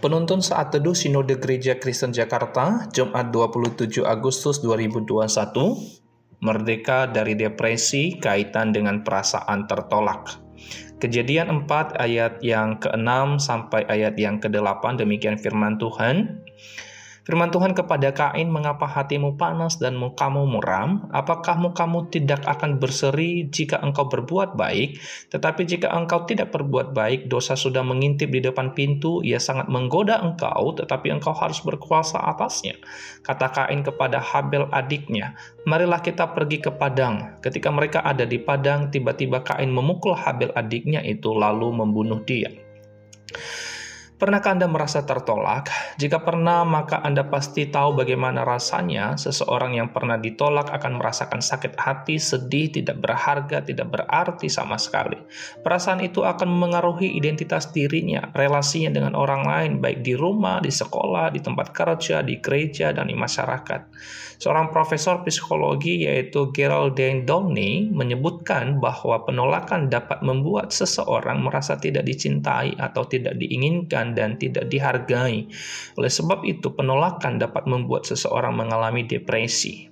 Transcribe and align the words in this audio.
Penuntun 0.00 0.40
saat 0.40 0.72
teduh 0.72 0.96
Sinode 0.96 1.36
Gereja 1.36 1.76
Kristen 1.76 2.08
Jakarta, 2.08 2.88
Jumat 2.88 3.28
27 3.28 4.00
Agustus 4.00 4.64
2021, 4.64 5.20
Merdeka 6.40 7.04
dari 7.04 7.36
Depresi 7.36 8.16
kaitan 8.16 8.72
dengan 8.72 9.04
perasaan 9.04 9.68
tertolak. 9.68 10.40
Kejadian 11.04 11.68
4 11.68 12.00
ayat 12.00 12.40
yang 12.40 12.80
ke-6 12.80 13.44
sampai 13.44 13.84
ayat 13.92 14.16
yang 14.16 14.40
ke-8 14.40 15.04
demikian 15.04 15.36
firman 15.36 15.76
Tuhan. 15.76 16.48
Firman 17.30 17.54
Tuhan 17.54 17.78
kepada 17.78 18.10
Kain, 18.10 18.50
"Mengapa 18.50 18.90
hatimu 18.90 19.38
panas 19.38 19.78
dan 19.78 19.94
mukamu 19.94 20.50
muram? 20.50 21.06
Apakah 21.14 21.62
mukamu 21.62 22.10
tidak 22.10 22.42
akan 22.42 22.82
berseri 22.82 23.46
jika 23.46 23.78
engkau 23.86 24.10
berbuat 24.10 24.58
baik? 24.58 24.98
Tetapi 25.30 25.62
jika 25.62 25.94
engkau 25.94 26.26
tidak 26.26 26.50
berbuat 26.50 26.90
baik, 26.90 27.30
dosa 27.30 27.54
sudah 27.54 27.86
mengintip 27.86 28.34
di 28.34 28.42
depan 28.42 28.74
pintu, 28.74 29.22
ia 29.22 29.38
sangat 29.38 29.70
menggoda 29.70 30.18
engkau, 30.18 30.74
tetapi 30.74 31.14
engkau 31.14 31.30
harus 31.30 31.62
berkuasa 31.62 32.18
atasnya." 32.34 32.74
Kata 33.22 33.46
Kain 33.54 33.86
kepada 33.86 34.18
Habel 34.18 34.66
adiknya, 34.74 35.38
"Marilah 35.70 36.02
kita 36.02 36.34
pergi 36.34 36.58
ke 36.58 36.74
padang." 36.74 37.38
Ketika 37.38 37.70
mereka 37.70 38.02
ada 38.02 38.26
di 38.26 38.42
padang, 38.42 38.90
tiba-tiba 38.90 39.46
Kain 39.46 39.70
memukul 39.70 40.18
Habel 40.18 40.50
adiknya 40.58 40.98
itu 41.06 41.30
lalu 41.30 41.70
membunuh 41.78 42.26
dia. 42.26 42.50
Pernahkah 44.20 44.52
Anda 44.52 44.68
merasa 44.68 45.00
tertolak? 45.08 45.72
Jika 45.96 46.20
pernah, 46.20 46.60
maka 46.68 47.00
Anda 47.00 47.24
pasti 47.24 47.72
tahu 47.72 48.04
bagaimana 48.04 48.44
rasanya 48.44 49.16
seseorang 49.16 49.80
yang 49.80 49.96
pernah 49.96 50.20
ditolak 50.20 50.68
akan 50.68 51.00
merasakan 51.00 51.40
sakit 51.40 51.80
hati, 51.80 52.20
sedih, 52.20 52.68
tidak 52.68 53.00
berharga, 53.00 53.64
tidak 53.64 53.88
berarti 53.88 54.52
sama 54.52 54.76
sekali. 54.76 55.16
Perasaan 55.64 56.04
itu 56.04 56.20
akan 56.20 56.52
mengaruhi 56.52 57.16
identitas 57.16 57.72
dirinya, 57.72 58.28
relasinya 58.36 58.92
dengan 58.92 59.16
orang 59.16 59.48
lain, 59.48 59.72
baik 59.80 60.04
di 60.04 60.12
rumah, 60.12 60.60
di 60.60 60.68
sekolah, 60.68 61.32
di 61.32 61.40
tempat 61.40 61.72
kerja, 61.72 62.20
di 62.20 62.44
gereja, 62.44 62.92
dan 62.92 63.08
di 63.08 63.16
masyarakat. 63.16 63.80
Seorang 64.40 64.72
profesor 64.72 65.20
psikologi 65.20 66.08
yaitu 66.08 66.48
Geraldine 66.56 67.28
Downey 67.28 67.92
menyebutkan 67.92 68.80
bahwa 68.80 69.20
penolakan 69.28 69.92
dapat 69.92 70.24
membuat 70.24 70.72
seseorang 70.72 71.44
merasa 71.44 71.76
tidak 71.76 72.08
dicintai 72.08 72.72
atau 72.80 73.04
tidak 73.04 73.36
diinginkan 73.36 74.09
dan 74.12 74.36
tidak 74.40 74.66
dihargai. 74.70 75.46
Oleh 75.98 76.12
sebab 76.12 76.42
itu, 76.46 76.72
penolakan 76.74 77.38
dapat 77.38 77.66
membuat 77.66 78.06
seseorang 78.06 78.54
mengalami 78.54 79.06
depresi. 79.06 79.90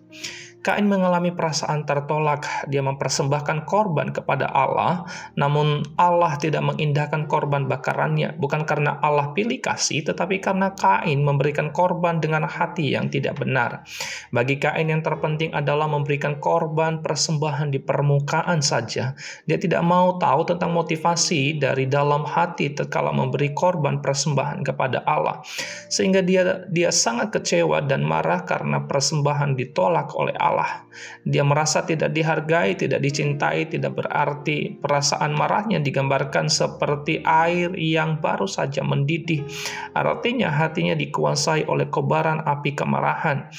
Kain 0.59 0.91
mengalami 0.91 1.31
perasaan 1.31 1.87
tertolak. 1.87 2.67
Dia 2.67 2.83
mempersembahkan 2.83 3.63
korban 3.63 4.11
kepada 4.11 4.51
Allah, 4.51 5.07
namun 5.39 5.87
Allah 5.95 6.35
tidak 6.35 6.67
mengindahkan 6.67 7.31
korban 7.31 7.71
bakarannya, 7.71 8.35
bukan 8.35 8.67
karena 8.67 8.99
Allah 8.99 9.31
pilih 9.39 9.63
kasih, 9.63 10.03
tetapi 10.03 10.43
karena 10.43 10.75
Kain 10.75 11.23
memberikan 11.23 11.71
korban 11.71 12.19
dengan 12.19 12.43
hati 12.43 12.91
yang 12.99 13.07
tidak 13.07 13.39
benar. 13.39 13.87
Bagi 14.35 14.59
Kain 14.59 14.91
yang 14.91 14.99
terpenting 14.99 15.55
adalah 15.55 15.87
memberikan 15.87 16.43
korban 16.43 17.07
persembahan 17.07 17.71
di 17.71 17.79
permukaan 17.79 18.59
saja. 18.59 19.15
Dia 19.47 19.63
tidak 19.63 19.87
mau 19.87 20.19
tahu 20.19 20.43
tentang 20.43 20.75
motivasi 20.75 21.63
dari 21.63 21.87
dalam 21.87 22.27
hati 22.27 22.75
tatkala 22.75 23.15
memberi 23.15 23.55
korban 23.55 24.03
persembahan 24.03 24.67
kepada 24.67 25.07
Allah. 25.07 25.39
Sehingga 25.87 26.19
dia 26.19 26.67
dia 26.67 26.91
sangat 26.91 27.31
kecewa 27.31 27.79
dan 27.87 28.03
marah 28.03 28.43
karena 28.43 28.83
persembahan 28.83 29.55
ditolak 29.55 30.19
oleh 30.19 30.35
Allah 30.35 30.48
Allah. 30.49 30.89
Dia 31.29 31.45
merasa 31.45 31.85
tidak 31.85 32.17
dihargai, 32.17 32.75
tidak 32.75 33.05
dicintai, 33.05 33.69
tidak 33.69 34.01
berarti. 34.01 34.81
Perasaan 34.81 35.37
marahnya 35.37 35.79
digambarkan 35.79 36.49
seperti 36.49 37.21
air 37.23 37.77
yang 37.77 38.19
baru 38.19 38.49
saja 38.49 38.81
mendidih. 38.81 39.45
Artinya 39.93 40.49
hatinya 40.49 40.97
dikuasai 40.97 41.69
oleh 41.69 41.93
kobaran 41.93 42.41
api 42.43 42.73
kemarahan. 42.73 43.53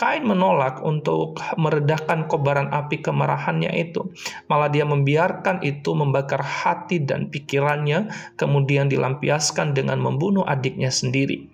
Kain 0.00 0.24
menolak 0.24 0.80
untuk 0.80 1.36
meredakan 1.60 2.24
kobaran 2.24 2.72
api 2.72 3.04
kemarahannya 3.04 3.68
itu. 3.76 4.08
Malah 4.48 4.72
dia 4.72 4.88
membiarkan 4.88 5.60
itu 5.60 5.92
membakar 5.92 6.40
hati 6.40 7.04
dan 7.04 7.28
pikirannya, 7.28 8.08
kemudian 8.40 8.88
dilampiaskan 8.88 9.76
dengan 9.76 10.00
membunuh 10.00 10.46
adiknya 10.48 10.88
sendiri. 10.88 11.52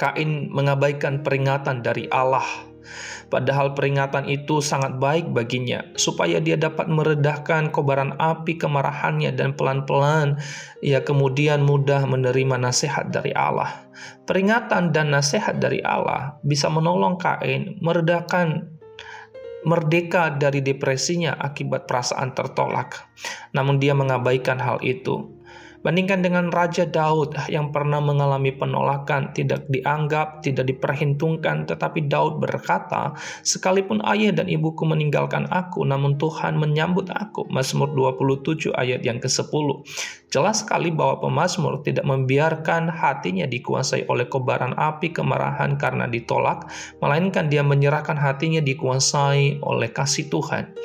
Kain 0.00 0.48
mengabaikan 0.48 1.20
peringatan 1.20 1.84
dari 1.84 2.08
Allah 2.08 2.71
Padahal 3.32 3.72
peringatan 3.72 4.28
itu 4.28 4.60
sangat 4.60 4.98
baik 5.00 5.30
baginya, 5.32 5.82
supaya 5.96 6.38
dia 6.38 6.60
dapat 6.60 6.86
meredahkan 6.90 7.72
kobaran 7.72 8.14
api 8.20 8.58
kemarahannya 8.60 9.32
dan 9.32 9.56
pelan-pelan 9.56 10.38
ia 10.82 11.00
kemudian 11.00 11.62
mudah 11.62 12.04
menerima 12.04 12.58
nasihat 12.58 13.08
dari 13.08 13.30
Allah. 13.32 13.88
Peringatan 14.26 14.90
dan 14.90 15.14
nasihat 15.14 15.58
dari 15.58 15.78
Allah 15.82 16.38
bisa 16.42 16.66
menolong 16.66 17.18
Kain 17.18 17.78
meredakan 17.78 18.72
merdeka 19.62 20.34
dari 20.34 20.58
depresinya 20.58 21.38
akibat 21.38 21.86
perasaan 21.86 22.34
tertolak. 22.34 23.06
Namun 23.54 23.78
dia 23.78 23.94
mengabaikan 23.94 24.58
hal 24.58 24.82
itu. 24.82 25.41
Bandingkan 25.82 26.22
dengan 26.22 26.46
Raja 26.54 26.86
Daud 26.86 27.34
yang 27.50 27.74
pernah 27.74 27.98
mengalami 27.98 28.54
penolakan, 28.54 29.34
tidak 29.34 29.66
dianggap, 29.66 30.38
tidak 30.38 30.70
diperhitungkan, 30.70 31.66
tetapi 31.66 32.06
Daud 32.06 32.38
berkata, 32.38 33.18
Sekalipun 33.42 33.98
ayah 34.06 34.30
dan 34.30 34.46
ibuku 34.46 34.86
meninggalkan 34.86 35.50
aku, 35.50 35.82
namun 35.82 36.22
Tuhan 36.22 36.54
menyambut 36.54 37.10
aku. 37.10 37.50
Mazmur 37.50 37.90
27 37.98 38.70
ayat 38.78 39.02
yang 39.02 39.18
ke-10. 39.18 39.66
Jelas 40.30 40.62
sekali 40.62 40.94
bahwa 40.94 41.18
pemazmur 41.18 41.82
tidak 41.82 42.06
membiarkan 42.06 42.86
hatinya 42.86 43.50
dikuasai 43.50 44.06
oleh 44.06 44.30
kobaran 44.30 44.78
api 44.78 45.10
kemarahan 45.10 45.74
karena 45.82 46.06
ditolak, 46.06 46.70
melainkan 47.02 47.50
dia 47.50 47.66
menyerahkan 47.66 48.14
hatinya 48.14 48.62
dikuasai 48.62 49.58
oleh 49.58 49.90
kasih 49.90 50.30
Tuhan. 50.30 50.78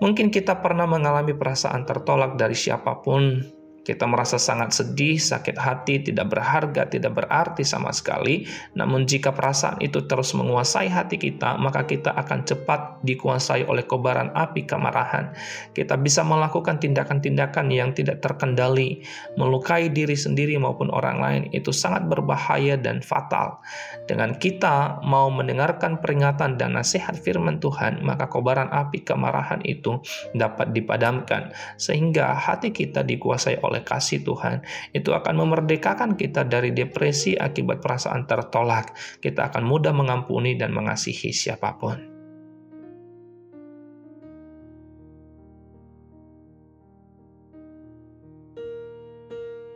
Mungkin 0.00 0.32
kita 0.32 0.64
pernah 0.64 0.88
mengalami 0.88 1.36
perasaan 1.36 1.84
tertolak 1.84 2.40
dari 2.40 2.56
siapa 2.56 3.04
pun, 3.04 3.59
kita 3.80 4.04
merasa 4.04 4.36
sangat 4.36 4.76
sedih, 4.76 5.16
sakit 5.16 5.56
hati, 5.56 6.04
tidak 6.04 6.28
berharga, 6.28 6.84
tidak 6.84 7.16
berarti 7.16 7.64
sama 7.64 7.88
sekali. 7.96 8.44
Namun, 8.76 9.08
jika 9.08 9.32
perasaan 9.32 9.80
itu 9.80 10.04
terus 10.04 10.36
menguasai 10.36 10.92
hati 10.92 11.16
kita, 11.16 11.56
maka 11.56 11.88
kita 11.88 12.12
akan 12.12 12.44
cepat 12.44 13.00
dikuasai 13.00 13.64
oleh 13.64 13.88
kobaran 13.88 14.28
api 14.36 14.68
kemarahan. 14.68 15.32
Kita 15.72 15.96
bisa 15.96 16.20
melakukan 16.20 16.76
tindakan-tindakan 16.76 17.72
yang 17.72 17.96
tidak 17.96 18.20
terkendali, 18.20 19.00
melukai 19.40 19.88
diri 19.88 20.14
sendiri 20.14 20.60
maupun 20.60 20.92
orang 20.92 21.16
lain. 21.16 21.42
Itu 21.56 21.72
sangat 21.72 22.04
berbahaya 22.04 22.76
dan 22.76 23.00
fatal. 23.00 23.64
Dengan 24.04 24.36
kita 24.36 25.00
mau 25.08 25.32
mendengarkan 25.32 26.04
peringatan 26.04 26.60
dan 26.60 26.76
nasihat 26.76 27.16
firman 27.16 27.56
Tuhan, 27.64 28.04
maka 28.04 28.28
kobaran 28.28 28.68
api 28.68 29.08
kemarahan 29.08 29.64
itu 29.64 30.04
dapat 30.36 30.76
dipadamkan, 30.76 31.56
sehingga 31.80 32.36
hati 32.36 32.76
kita 32.76 33.00
dikuasai 33.00 33.62
oleh 33.64 33.69
oleh 33.70 33.86
kasih 33.86 34.26
Tuhan, 34.26 34.66
itu 34.90 35.14
akan 35.14 35.46
memerdekakan 35.46 36.18
kita 36.18 36.42
dari 36.42 36.74
depresi 36.74 37.38
akibat 37.38 37.78
perasaan 37.78 38.26
tertolak. 38.26 38.92
Kita 39.22 39.54
akan 39.54 39.62
mudah 39.62 39.94
mengampuni 39.94 40.58
dan 40.58 40.74
mengasihi 40.74 41.30
siapa 41.30 41.78
pun. 41.78 42.10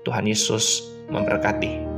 Tuhan 0.04 0.28
Yesus 0.28 0.84
memberkati. 1.08 1.93